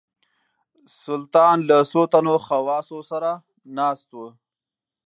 سلطان 1.03 1.57
له 1.69 1.77
څو 1.91 2.01
تنو 2.11 2.35
خواصو 2.45 2.97
سره 3.09 3.31
ناست 3.77 4.07
وو. 4.17 4.27